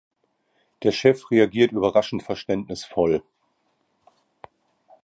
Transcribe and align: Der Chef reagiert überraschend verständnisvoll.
Der 0.81 0.91
Chef 0.93 1.29
reagiert 1.29 1.73
überraschend 1.73 2.23
verständnisvoll. 2.23 3.21